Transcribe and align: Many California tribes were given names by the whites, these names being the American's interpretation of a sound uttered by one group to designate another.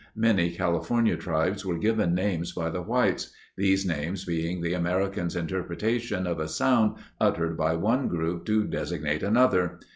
Many 0.15 0.49
California 0.49 1.15
tribes 1.15 1.63
were 1.63 1.77
given 1.77 2.15
names 2.15 2.53
by 2.53 2.71
the 2.71 2.81
whites, 2.81 3.31
these 3.55 3.85
names 3.85 4.25
being 4.25 4.59
the 4.61 4.73
American's 4.73 5.35
interpretation 5.35 6.25
of 6.25 6.39
a 6.39 6.47
sound 6.47 6.95
uttered 7.19 7.55
by 7.55 7.75
one 7.75 8.07
group 8.07 8.43
to 8.45 8.63
designate 8.63 9.21
another. 9.21 9.79